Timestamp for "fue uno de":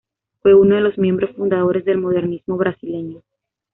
0.41-0.81